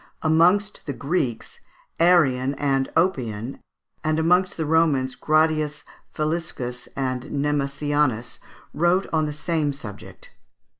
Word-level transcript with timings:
Amongst 0.23 0.87
the 0.87 0.93
Greeks 0.93 1.59
Arrian 1.99 2.55
and 2.55 2.89
Oppian, 2.95 3.59
and 4.03 4.17
amongst 4.17 4.57
the 4.57 4.65
Romans, 4.65 5.13
Gratius 5.13 5.83
Faliscus 6.11 6.87
and 6.95 7.25
Nemesianus, 7.29 8.39
wrote 8.73 9.05
on 9.13 9.25
the 9.25 9.31
same 9.31 9.71
subject. 9.71 10.31